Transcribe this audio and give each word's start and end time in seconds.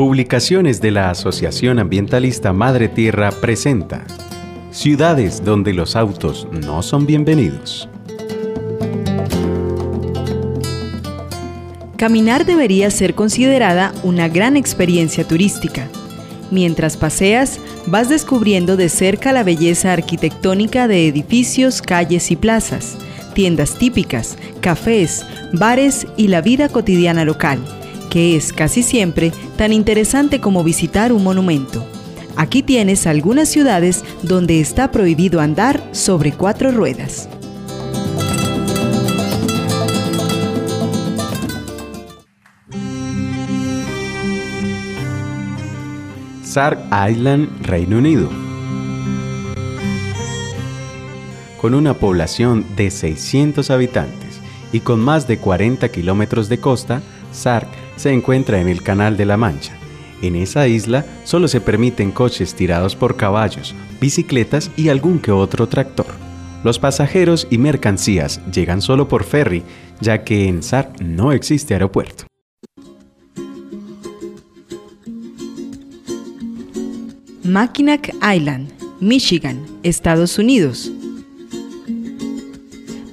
Publicaciones 0.00 0.80
de 0.80 0.92
la 0.92 1.10
Asociación 1.10 1.78
Ambientalista 1.78 2.54
Madre 2.54 2.88
Tierra 2.88 3.30
presenta 3.32 4.06
Ciudades 4.70 5.44
donde 5.44 5.74
los 5.74 5.94
autos 5.94 6.48
no 6.50 6.82
son 6.82 7.04
bienvenidos. 7.04 7.86
Caminar 11.98 12.46
debería 12.46 12.90
ser 12.90 13.14
considerada 13.14 13.92
una 14.02 14.30
gran 14.30 14.56
experiencia 14.56 15.28
turística. 15.28 15.86
Mientras 16.50 16.96
paseas, 16.96 17.60
vas 17.86 18.08
descubriendo 18.08 18.78
de 18.78 18.88
cerca 18.88 19.34
la 19.34 19.42
belleza 19.42 19.92
arquitectónica 19.92 20.88
de 20.88 21.08
edificios, 21.08 21.82
calles 21.82 22.30
y 22.30 22.36
plazas, 22.36 22.96
tiendas 23.34 23.76
típicas, 23.76 24.38
cafés, 24.62 25.26
bares 25.52 26.06
y 26.16 26.28
la 26.28 26.40
vida 26.40 26.70
cotidiana 26.70 27.26
local 27.26 27.60
que 28.10 28.36
es 28.36 28.52
casi 28.52 28.82
siempre 28.82 29.32
tan 29.56 29.72
interesante 29.72 30.40
como 30.40 30.62
visitar 30.62 31.12
un 31.12 31.24
monumento. 31.24 31.86
Aquí 32.36 32.62
tienes 32.62 33.06
algunas 33.06 33.48
ciudades 33.48 34.04
donde 34.22 34.60
está 34.60 34.90
prohibido 34.90 35.40
andar 35.40 35.82
sobre 35.92 36.32
cuatro 36.32 36.70
ruedas. 36.72 37.28
Sark 46.42 46.80
Island, 47.08 47.64
Reino 47.64 47.98
Unido. 47.98 48.28
Con 51.60 51.74
una 51.74 51.94
población 51.94 52.66
de 52.74 52.90
600 52.90 53.70
habitantes 53.70 54.40
y 54.72 54.80
con 54.80 54.98
más 54.98 55.28
de 55.28 55.38
40 55.38 55.88
kilómetros 55.90 56.48
de 56.48 56.58
costa, 56.58 57.02
Sark 57.30 57.68
se 57.96 58.12
encuentra 58.12 58.60
en 58.60 58.68
el 58.68 58.82
Canal 58.82 59.16
de 59.16 59.26
la 59.26 59.36
Mancha. 59.36 59.72
En 60.22 60.36
esa 60.36 60.68
isla 60.68 61.04
solo 61.24 61.48
se 61.48 61.60
permiten 61.60 62.10
coches 62.10 62.54
tirados 62.54 62.94
por 62.94 63.16
caballos, 63.16 63.74
bicicletas 64.00 64.70
y 64.76 64.88
algún 64.88 65.18
que 65.18 65.32
otro 65.32 65.66
tractor. 65.66 66.06
Los 66.62 66.78
pasajeros 66.78 67.46
y 67.50 67.56
mercancías 67.56 68.40
llegan 68.52 68.82
solo 68.82 69.08
por 69.08 69.24
ferry, 69.24 69.62
ya 70.00 70.24
que 70.24 70.46
en 70.46 70.62
Sark 70.62 71.00
no 71.00 71.32
existe 71.32 71.74
aeropuerto. 71.74 72.26
Mackinac 77.42 78.14
Island, 78.22 78.70
Michigan, 79.00 79.64
Estados 79.82 80.38
Unidos, 80.38 80.92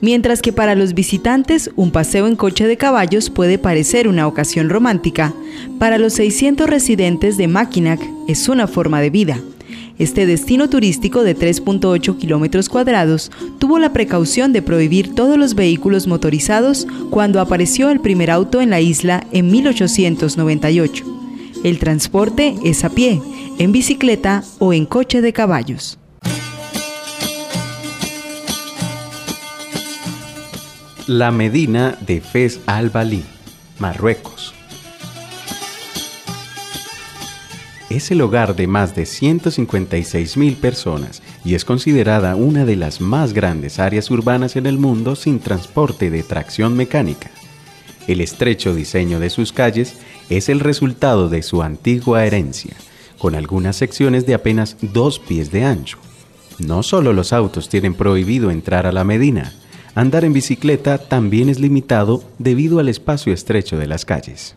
Mientras 0.02 0.42
que 0.42 0.54
para 0.54 0.76
los 0.76 0.94
visitantes 0.94 1.72
un 1.76 1.92
paseo 1.92 2.28
en 2.28 2.36
coche 2.36 2.68
de 2.68 2.78
caballos 2.78 3.30
puede 3.30 3.58
parecer 3.58 4.08
una 4.08 4.28
ocasión 4.28 4.70
romántica, 4.70 5.34
para 5.80 5.98
los 5.98 6.14
600 6.14 6.70
residentes 6.70 7.38
de 7.38 7.48
Mackinac 7.48 8.00
es 8.28 8.48
una 8.48 8.68
forma 8.68 9.02
de 9.02 9.10
vida. 9.10 9.40
Este 9.98 10.28
destino 10.28 10.70
turístico 10.70 11.24
de 11.24 11.36
3.8 11.36 12.18
kilómetros 12.20 12.70
cuadrados 12.70 13.32
tuvo 13.58 13.80
la 13.80 13.94
precaución 13.94 14.54
de 14.54 14.62
prohibir 14.62 15.16
todos 15.16 15.40
los 15.40 15.56
vehículos 15.56 16.06
motorizados 16.06 16.88
cuando 17.10 17.42
apareció 17.42 17.90
el 17.90 18.00
primer 18.00 18.30
auto 18.30 18.62
en 18.62 18.70
la 18.70 18.80
isla 18.80 19.26
en 19.32 19.50
1898. 19.50 21.04
El 21.64 21.80
transporte 21.80 22.56
es 22.64 22.84
a 22.84 22.90
pie, 22.90 23.20
en 23.58 23.72
bicicleta 23.72 24.44
o 24.60 24.74
en 24.74 24.86
coche 24.86 25.22
de 25.22 25.34
caballos. 25.34 25.98
La 31.08 31.32
Medina 31.32 31.98
de 32.06 32.20
Fez 32.20 32.60
al-Balí, 32.66 33.24
Marruecos. 33.80 34.54
Es 37.90 38.12
el 38.12 38.20
hogar 38.20 38.58
de 38.58 38.68
más 38.68 38.94
de 38.94 39.04
156.000 39.04 40.58
personas 40.58 41.24
y 41.46 41.56
es 41.56 41.64
considerada 41.64 42.36
una 42.36 42.66
de 42.66 42.76
las 42.76 43.00
más 43.00 43.32
grandes 43.32 43.80
áreas 43.80 44.12
urbanas 44.12 44.58
en 44.58 44.66
el 44.66 44.78
mundo 44.78 45.16
sin 45.16 45.40
transporte 45.40 46.10
de 46.10 46.24
tracción 46.24 46.76
mecánica. 46.76 47.32
El 48.10 48.20
estrecho 48.20 48.76
diseño 48.76 49.22
de 49.22 49.30
sus 49.30 49.54
calles 49.54 49.96
es 50.30 50.50
el 50.50 50.60
resultado 50.60 51.30
de 51.30 51.42
su 51.42 51.64
antigua 51.64 52.26
herencia, 52.26 52.76
con 53.18 53.34
algunas 53.34 53.78
secciones 53.78 54.26
de 54.26 54.34
apenas 54.34 54.76
dos 54.82 55.20
pies 55.20 55.52
de 55.52 55.64
ancho. 55.64 56.00
No 56.60 56.84
solo 56.84 57.14
los 57.14 57.32
autos 57.32 57.70
tienen 57.70 57.94
prohibido 57.94 58.52
entrar 58.52 58.86
a 58.86 58.92
la 58.92 59.06
Medina, 59.06 59.54
andar 59.98 60.24
en 60.26 60.32
bicicleta 60.32 61.00
también 61.00 61.50
es 61.50 61.60
limitado 61.60 62.24
debido 62.38 62.78
al 62.78 62.88
espacio 62.88 63.34
estrecho 63.34 63.80
de 63.80 63.88
las 63.88 64.06
calles. 64.06 64.56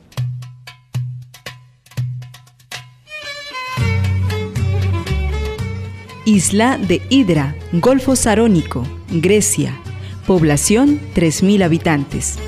Isla 6.27 6.77
de 6.77 7.01
Hidra, 7.09 7.57
Golfo 7.73 8.17
Sarónico, 8.17 8.87
Grecia. 9.11 9.81
Población 10.27 11.01
3.000 11.15 11.65
habitantes. 11.65 12.39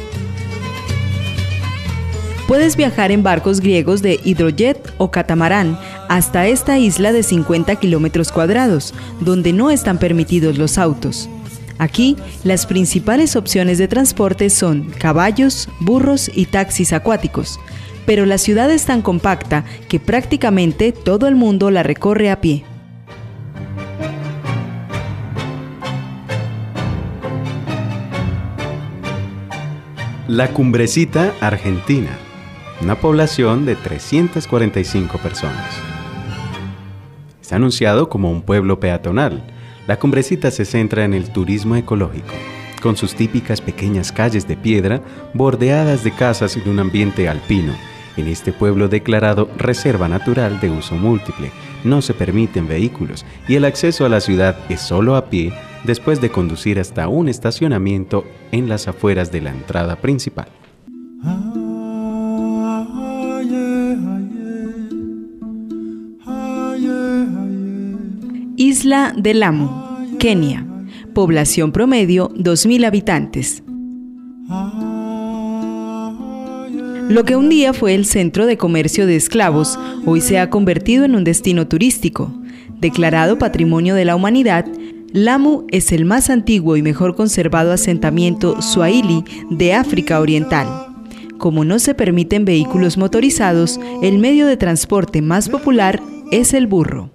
Puedes 2.47 2.77
viajar 2.77 3.11
en 3.11 3.23
barcos 3.23 3.61
griegos 3.61 4.03
de 4.03 4.21
hidrojet 4.23 4.93
o 4.99 5.11
catamarán 5.11 5.79
hasta 6.11 6.47
esta 6.47 6.79
isla 6.79 7.13
de 7.13 7.23
50 7.23 7.75
kilómetros 7.77 8.31
cuadrados, 8.31 8.93
donde 9.21 9.55
no 9.55 9.71
están 9.71 9.97
permitidos 9.97 10.59
los 10.59 10.77
autos. 10.77 11.31
Aquí, 11.83 12.17
las 12.45 12.65
principales 12.67 13.35
opciones 13.35 13.77
de 13.77 13.89
transporte 13.89 14.51
son 14.51 14.85
caballos, 15.01 15.69
burros 15.81 16.31
y 16.33 16.47
taxis 16.47 16.93
acuáticos, 16.93 17.59
pero 18.07 18.25
la 18.25 18.39
ciudad 18.39 18.71
es 18.71 18.85
tan 18.85 19.03
compacta 19.03 19.65
que 19.89 19.99
prácticamente 19.99 20.93
todo 20.93 21.27
el 21.27 21.35
mundo 21.35 21.73
la 21.73 21.83
recorre 21.83 22.31
a 22.31 22.41
pie. 22.41 22.63
La 30.29 30.53
Cumbrecita, 30.53 31.33
Argentina, 31.41 32.17
una 32.81 32.95
población 32.95 33.67
de 33.67 33.75
345 33.75 35.19
personas. 35.19 35.75
Está 37.41 37.57
anunciado 37.57 38.09
como 38.09 38.31
un 38.31 38.43
pueblo 38.43 38.79
peatonal, 38.79 39.52
la 39.87 39.99
cumbrecita 39.99 40.51
se 40.51 40.65
centra 40.65 41.05
en 41.05 41.15
el 41.15 41.31
turismo 41.31 41.77
ecológico, 41.77 42.35
con 42.81 42.97
sus 42.97 43.15
típicas 43.15 43.61
pequeñas 43.61 44.13
calles 44.13 44.47
de 44.47 44.57
piedra 44.57 45.01
bordeadas 45.35 46.05
de 46.05 46.13
casas 46.13 46.57
en 46.57 46.69
un 46.69 46.79
ambiente 46.79 47.29
alpino. 47.29 47.75
En 48.17 48.29
este 48.29 48.53
pueblo 48.53 48.89
declarado 48.89 49.49
reserva 49.57 50.09
natural 50.09 50.61
de 50.61 50.71
uso 50.71 50.95
múltiple, 50.95 51.51
no 51.83 52.03
se 52.03 52.13
permiten 52.13 52.69
vehículos 52.69 53.25
y 53.49 53.55
el 53.55 53.65
acceso 53.65 54.05
a 54.05 54.09
la 54.09 54.21
ciudad 54.21 54.57
es 54.69 54.81
solo 54.81 55.17
a 55.17 55.31
pie 55.31 55.53
después 55.85 56.21
de 56.21 56.31
conducir 56.31 56.79
hasta 56.79 57.09
un 57.09 57.29
estacionamiento 57.29 58.25
en 58.53 58.69
las 58.69 58.87
afueras 58.87 59.33
de 59.33 59.41
la 59.41 59.51
entrada 59.51 59.97
principal. 59.97 60.49
Isla 68.63 69.13
de 69.17 69.35
Lamu, 69.35 69.69
Kenia. 70.21 70.65
Población 71.15 71.73
promedio 71.73 72.31
2.000 72.37 72.87
habitantes. 72.87 73.65
Lo 77.09 77.25
que 77.25 77.35
un 77.35 77.49
día 77.49 77.73
fue 77.73 77.97
el 77.97 78.07
centro 78.07 78.47
de 78.47 78.57
comercio 78.57 79.09
de 79.09 79.17
esclavos, 79.17 79.81
hoy 80.07 80.21
se 80.21 80.39
ha 80.39 80.49
convertido 80.49 81.05
en 81.05 81.17
un 81.17 81.25
destino 81.25 81.67
turístico. 81.67 82.33
Declarado 82.79 83.37
Patrimonio 83.37 83.97
de 83.97 84.05
la 84.05 84.15
Humanidad, 84.15 84.65
Lamu 85.13 85.67
es 85.73 85.91
el 85.91 86.05
más 86.05 86.31
antiguo 86.31 86.77
y 86.77 86.83
mejor 86.83 87.17
conservado 87.17 87.73
asentamiento 87.73 88.63
swahili 88.63 89.25
de 89.51 89.75
África 89.75 90.21
Oriental. 90.21 90.69
Como 91.37 91.65
no 91.65 91.81
se 91.81 91.97
permiten 91.97 92.45
vehículos 92.45 92.97
motorizados, 92.97 93.81
el 94.05 94.21
medio 94.21 94.47
de 94.47 94.57
transporte 94.57 95.21
más 95.21 95.49
popular 95.49 96.01
es 96.31 96.55
el 96.55 96.69
burro. 96.69 97.11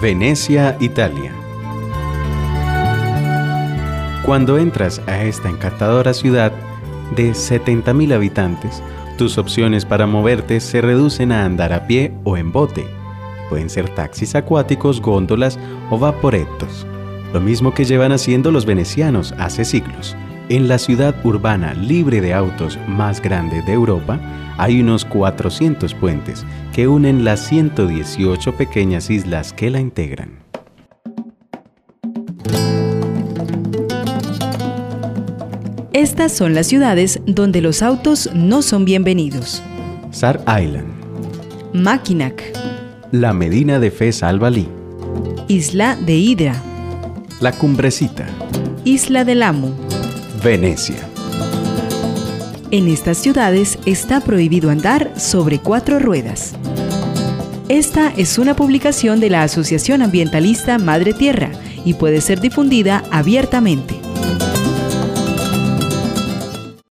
Venecia, 0.00 0.78
Italia. 0.80 1.30
Cuando 4.24 4.56
entras 4.56 5.02
a 5.06 5.24
esta 5.24 5.50
encantadora 5.50 6.14
ciudad 6.14 6.52
de 7.14 7.32
70.000 7.32 8.14
habitantes, 8.14 8.82
tus 9.18 9.36
opciones 9.36 9.84
para 9.84 10.06
moverte 10.06 10.60
se 10.60 10.80
reducen 10.80 11.32
a 11.32 11.44
andar 11.44 11.74
a 11.74 11.86
pie 11.86 12.14
o 12.24 12.38
en 12.38 12.50
bote. 12.50 12.86
Pueden 13.50 13.68
ser 13.68 13.94
taxis 13.94 14.34
acuáticos, 14.34 15.02
góndolas 15.02 15.58
o 15.90 15.98
vaporetos, 15.98 16.86
lo 17.34 17.40
mismo 17.40 17.74
que 17.74 17.84
llevan 17.84 18.12
haciendo 18.12 18.50
los 18.50 18.64
venecianos 18.64 19.34
hace 19.36 19.66
siglos. 19.66 20.16
En 20.50 20.66
la 20.66 20.78
ciudad 20.78 21.14
urbana 21.24 21.74
libre 21.74 22.20
de 22.20 22.34
autos 22.34 22.76
más 22.88 23.22
grande 23.22 23.62
de 23.62 23.72
Europa, 23.72 24.18
hay 24.58 24.80
unos 24.80 25.04
400 25.04 25.94
puentes 25.94 26.44
que 26.72 26.88
unen 26.88 27.22
las 27.22 27.46
118 27.46 28.56
pequeñas 28.56 29.10
islas 29.10 29.52
que 29.52 29.70
la 29.70 29.78
integran. 29.78 30.40
Estas 35.92 36.32
son 36.32 36.54
las 36.54 36.66
ciudades 36.66 37.20
donde 37.26 37.60
los 37.60 37.80
autos 37.80 38.28
no 38.34 38.62
son 38.62 38.84
bienvenidos. 38.84 39.62
Sar 40.10 40.40
Island, 40.48 40.92
Mackinac, 41.74 42.42
La 43.12 43.32
Medina 43.32 43.78
de 43.78 43.92
Fez 43.92 44.24
Albalí, 44.24 44.66
Isla 45.46 45.94
de 45.94 46.16
Hidra, 46.16 46.60
La 47.38 47.52
Cumbrecita, 47.52 48.26
Isla 48.84 49.24
del 49.24 49.44
Amo. 49.44 49.89
Venecia. 50.42 50.96
En 52.70 52.88
estas 52.88 53.18
ciudades 53.18 53.78
está 53.84 54.20
prohibido 54.20 54.70
andar 54.70 55.12
sobre 55.20 55.58
cuatro 55.58 55.98
ruedas. 55.98 56.54
Esta 57.68 58.12
es 58.16 58.38
una 58.38 58.56
publicación 58.56 59.20
de 59.20 59.28
la 59.28 59.42
Asociación 59.42 60.02
Ambientalista 60.02 60.78
Madre 60.78 61.12
Tierra 61.12 61.50
y 61.84 61.94
puede 61.94 62.20
ser 62.20 62.40
difundida 62.40 63.04
abiertamente. 63.10 63.99